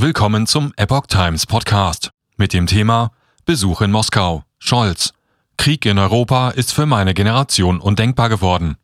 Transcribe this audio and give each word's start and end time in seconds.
Willkommen 0.00 0.46
zum 0.46 0.72
Epoch 0.76 1.08
Times 1.08 1.44
Podcast 1.44 2.10
mit 2.36 2.52
dem 2.52 2.68
Thema 2.68 3.10
Besuch 3.46 3.80
in 3.80 3.90
Moskau. 3.90 4.44
Scholz. 4.60 5.12
Krieg 5.56 5.84
in 5.86 5.98
Europa 5.98 6.50
ist 6.50 6.72
für 6.72 6.86
meine 6.86 7.14
Generation 7.14 7.80
undenkbar 7.80 8.28
geworden. 8.28 8.76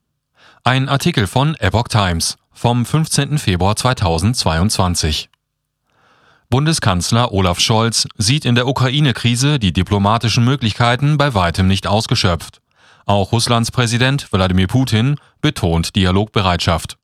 Ein 0.65 0.89
Artikel 0.89 1.29
von 1.29 1.55
Epoch 1.61 1.87
Times 1.87 2.37
vom 2.51 2.85
15. 2.85 3.39
Februar 3.39 3.77
2022. 3.77 5.29
Bundeskanzler 6.51 7.31
Olaf 7.31 7.61
Scholz 7.61 8.09
sieht 8.19 8.45
in 8.45 8.57
der 8.57 8.67
Ukraine-Krise 8.67 9.61
die 9.61 9.73
diplomatischen 9.73 10.45
Möglichkeiten 10.45 11.17
bei 11.17 11.33
weitem 11.33 11.69
nicht 11.69 11.87
ausgeschöpft. 11.87 12.61
Auch 13.07 13.31
Russlands 13.31 13.71
Präsident 13.71 14.33
Wladimir 14.33 14.67
Putin 14.67 15.15
betont 15.41 15.95
Dialogbereitschaft. 15.95 16.99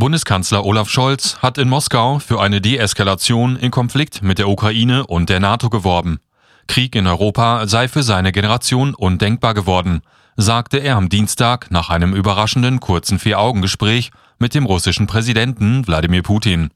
Bundeskanzler 0.00 0.64
Olaf 0.64 0.88
Scholz 0.88 1.36
hat 1.42 1.58
in 1.58 1.68
Moskau 1.68 2.20
für 2.20 2.40
eine 2.40 2.62
Deeskalation 2.62 3.56
im 3.56 3.70
Konflikt 3.70 4.22
mit 4.22 4.38
der 4.38 4.48
Ukraine 4.48 5.06
und 5.06 5.28
der 5.28 5.40
NATO 5.40 5.68
geworben. 5.68 6.20
Krieg 6.68 6.96
in 6.96 7.06
Europa 7.06 7.66
sei 7.66 7.86
für 7.86 8.02
seine 8.02 8.32
Generation 8.32 8.94
undenkbar 8.94 9.52
geworden, 9.52 10.00
sagte 10.38 10.78
er 10.78 10.96
am 10.96 11.10
Dienstag 11.10 11.70
nach 11.70 11.90
einem 11.90 12.14
überraschenden 12.14 12.80
kurzen 12.80 13.18
Vier-Augen-Gespräch 13.18 14.10
mit 14.38 14.54
dem 14.54 14.64
russischen 14.64 15.06
Präsidenten 15.06 15.86
Wladimir 15.86 16.22
Putin. 16.22 16.70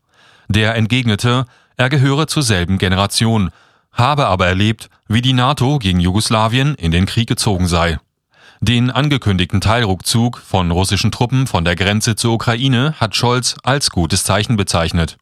Der 0.48 0.75
entgegnete, 0.75 1.47
er 1.78 1.88
gehöre 1.88 2.27
zur 2.27 2.42
selben 2.42 2.77
Generation, 2.77 3.52
habe 3.91 4.27
aber 4.27 4.48
erlebt, 4.48 4.91
wie 5.09 5.22
die 5.22 5.33
NATO 5.33 5.78
gegen 5.78 5.98
Jugoslawien 5.98 6.75
in 6.75 6.91
den 6.91 7.06
Krieg 7.06 7.27
gezogen 7.27 7.69
sei. 7.69 7.98
Den 8.66 8.91
angekündigten 8.91 9.60
Teilrückzug 9.60 10.38
von 10.38 10.70
russischen 10.70 11.12
Truppen 11.12 11.46
von 11.46 11.66
der 11.66 11.77
Grenze 11.77 12.16
zur 12.16 12.32
Ukraine 12.32 12.95
hat 12.98 13.14
Scholz 13.14 13.56
als 13.62 13.91
gutes 13.91 14.24
Zeichen 14.24 14.56
bezeichnet. 14.56 15.18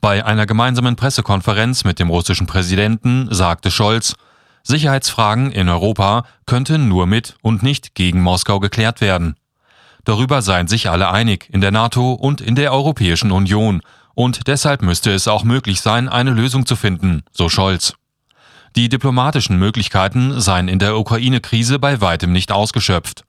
Bei 0.00 0.24
einer 0.24 0.44
gemeinsamen 0.44 0.96
Pressekonferenz 0.96 1.84
mit 1.84 2.00
dem 2.00 2.10
russischen 2.10 2.48
Präsidenten 2.48 3.28
sagte 3.30 3.70
Scholz, 3.70 4.16
Sicherheitsfragen 4.64 5.52
in 5.52 5.68
Europa 5.68 6.24
könnten 6.46 6.88
nur 6.88 7.06
mit 7.06 7.36
und 7.42 7.62
nicht 7.62 7.94
gegen 7.94 8.20
Moskau 8.20 8.58
geklärt 8.58 9.00
werden. 9.00 9.36
Darüber 10.02 10.42
seien 10.42 10.66
sich 10.66 10.90
alle 10.90 11.12
einig 11.12 11.48
in 11.52 11.60
der 11.60 11.70
NATO 11.70 12.14
und 12.14 12.40
in 12.40 12.56
der 12.56 12.72
Europäischen 12.72 13.30
Union, 13.30 13.82
und 14.14 14.48
deshalb 14.48 14.82
müsste 14.82 15.12
es 15.12 15.28
auch 15.28 15.44
möglich 15.44 15.80
sein, 15.80 16.08
eine 16.08 16.32
Lösung 16.32 16.66
zu 16.66 16.74
finden, 16.74 17.22
so 17.30 17.48
Scholz. 17.48 17.94
Die 18.76 18.88
diplomatischen 18.88 19.56
Möglichkeiten 19.56 20.40
seien 20.40 20.66
in 20.66 20.80
der 20.80 20.96
Ukraine-Krise 20.98 21.78
bei 21.78 22.00
weitem 22.00 22.32
nicht 22.32 22.50
ausgeschöpft. 22.50 23.24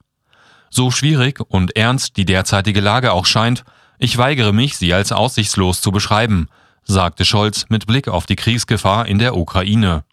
So 0.71 0.89
schwierig 0.89 1.39
und 1.39 1.75
ernst 1.75 2.17
die 2.17 2.25
derzeitige 2.25 2.81
Lage 2.81 3.11
auch 3.11 3.27
scheint, 3.27 3.63
ich 3.99 4.17
weigere 4.17 4.53
mich, 4.53 4.75
sie 4.75 4.93
als 4.93 5.11
aussichtslos 5.11 5.81
zu 5.81 5.91
beschreiben, 5.91 6.49
sagte 6.83 7.25
Scholz 7.25 7.65
mit 7.69 7.85
Blick 7.85 8.07
auf 8.07 8.25
die 8.25 8.35
Kriegsgefahr 8.35 9.05
in 9.05 9.19
der 9.19 9.37
Ukraine. 9.37 10.03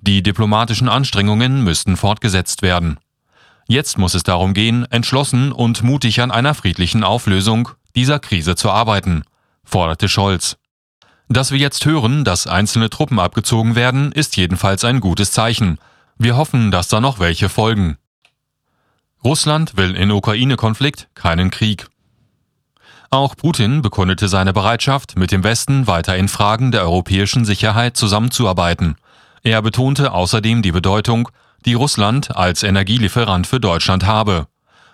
Die 0.00 0.22
diplomatischen 0.22 0.88
Anstrengungen 0.88 1.62
müssten 1.62 1.96
fortgesetzt 1.96 2.62
werden. 2.62 2.98
Jetzt 3.68 3.98
muss 3.98 4.14
es 4.14 4.22
darum 4.22 4.54
gehen, 4.54 4.90
entschlossen 4.90 5.52
und 5.52 5.82
mutig 5.82 6.20
an 6.20 6.30
einer 6.30 6.54
friedlichen 6.54 7.04
Auflösung 7.04 7.68
dieser 7.94 8.18
Krise 8.18 8.56
zu 8.56 8.70
arbeiten, 8.70 9.22
forderte 9.64 10.08
Scholz. 10.08 10.56
Dass 11.32 11.50
wir 11.50 11.58
jetzt 11.58 11.86
hören, 11.86 12.24
dass 12.24 12.46
einzelne 12.46 12.90
Truppen 12.90 13.18
abgezogen 13.18 13.74
werden, 13.74 14.12
ist 14.12 14.36
jedenfalls 14.36 14.84
ein 14.84 15.00
gutes 15.00 15.32
Zeichen. 15.32 15.78
Wir 16.18 16.36
hoffen, 16.36 16.70
dass 16.70 16.88
da 16.88 17.00
noch 17.00 17.20
welche 17.20 17.48
folgen. 17.48 17.96
Russland 19.24 19.78
will 19.78 19.96
in 19.96 20.10
Ukraine-Konflikt 20.10 21.08
keinen 21.14 21.50
Krieg. 21.50 21.86
Auch 23.08 23.34
Putin 23.34 23.80
bekundete 23.80 24.28
seine 24.28 24.52
Bereitschaft, 24.52 25.16
mit 25.16 25.32
dem 25.32 25.42
Westen 25.42 25.86
weiter 25.86 26.18
in 26.18 26.28
Fragen 26.28 26.70
der 26.70 26.82
europäischen 26.82 27.46
Sicherheit 27.46 27.96
zusammenzuarbeiten. 27.96 28.96
Er 29.42 29.62
betonte 29.62 30.12
außerdem 30.12 30.60
die 30.60 30.72
Bedeutung, 30.72 31.30
die 31.64 31.72
Russland 31.74 32.36
als 32.36 32.62
Energielieferant 32.62 33.46
für 33.46 33.58
Deutschland 33.58 34.04
habe. 34.04 34.48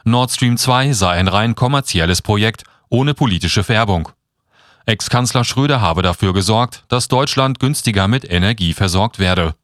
Nord 0.04 0.30
Stream 0.30 0.56
2 0.56 0.92
sei 0.92 1.10
ein 1.14 1.26
rein 1.26 1.56
kommerzielles 1.56 2.22
Projekt 2.22 2.62
ohne 2.90 3.14
politische 3.14 3.64
Färbung. 3.64 4.10
Ex-Kanzler 4.88 5.44
Schröder 5.44 5.82
habe 5.82 6.00
dafür 6.00 6.32
gesorgt, 6.32 6.84
dass 6.88 7.08
Deutschland 7.08 7.60
günstiger 7.60 8.08
mit 8.08 8.24
Energie 8.24 8.72
versorgt 8.72 9.18
werde. 9.18 9.54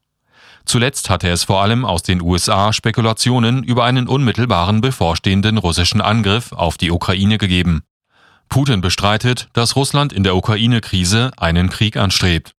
Zuletzt 0.67 1.09
hatte 1.09 1.31
es 1.31 1.45
vor 1.45 1.63
allem 1.63 1.87
aus 1.87 2.03
den 2.03 2.21
USA 2.21 2.75
Spekulationen 2.75 3.65
über 3.65 3.85
einen 3.85 4.07
unmittelbaren 4.07 4.83
bevorstehenden 4.83 5.57
russischen 5.57 6.03
Angriff 6.03 6.53
auf 6.53 6.77
die 6.77 6.91
Ukraine 6.91 7.39
gegeben. 7.39 7.85
Putin 8.51 8.83
bestreitet, 8.83 9.49
dass 9.55 9.77
Russland 9.77 10.13
in 10.13 10.25
der 10.25 10.37
Ukraine-Krise 10.37 11.31
einen 11.39 11.71
Krieg 11.71 11.97
anstrebt. 11.97 12.53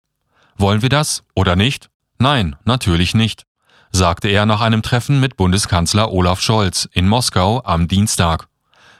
Wollen 0.56 0.82
wir 0.82 0.88
das 0.88 1.22
oder 1.36 1.54
nicht? 1.54 1.88
Nein, 2.18 2.56
natürlich 2.64 3.14
nicht, 3.14 3.44
sagte 3.92 4.26
er 4.26 4.44
nach 4.44 4.60
einem 4.60 4.82
Treffen 4.82 5.20
mit 5.20 5.36
Bundeskanzler 5.36 6.10
Olaf 6.10 6.40
Scholz 6.40 6.88
in 6.90 7.06
Moskau 7.06 7.62
am 7.62 7.86
Dienstag. 7.86 8.48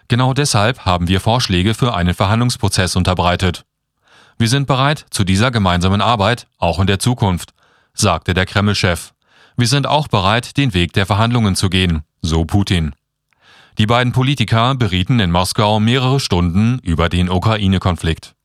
Genau 0.08 0.34
deshalb 0.34 0.84
haben 0.84 1.08
wir 1.08 1.20
Vorschläge 1.20 1.74
für 1.74 1.94
einen 1.94 2.14
Verhandlungsprozess 2.14 2.94
unterbreitet. 2.94 3.64
Wir 4.38 4.48
sind 4.48 4.66
bereit 4.66 5.06
zu 5.10 5.24
dieser 5.24 5.50
gemeinsamen 5.50 6.00
Arbeit, 6.00 6.46
auch 6.58 6.78
in 6.78 6.86
der 6.86 6.98
Zukunft, 6.98 7.54
sagte 7.92 8.34
der 8.34 8.46
Kreml-Chef. 8.46 9.12
Wir 9.56 9.66
sind 9.66 9.86
auch 9.86 10.06
bereit, 10.06 10.56
den 10.58 10.74
Weg 10.74 10.92
der 10.92 11.06
Verhandlungen 11.06 11.56
zu 11.56 11.70
gehen, 11.70 12.02
so 12.20 12.44
Putin. 12.44 12.94
Die 13.78 13.86
beiden 13.86 14.12
Politiker 14.12 14.74
berieten 14.74 15.18
in 15.18 15.30
Moskau 15.30 15.80
mehrere 15.80 16.20
Stunden 16.20 16.78
über 16.80 17.08
den 17.08 17.28
Ukraine-Konflikt. 17.28 18.35